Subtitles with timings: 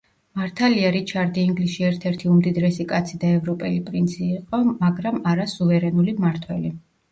[0.39, 6.77] მართალია რიჩარდი ინგლისში ერთ-ერთი უმდიდრესი კაცი და ევროპელი პრინცი იყო, მაგრამ არა სუვერენული მმართველი.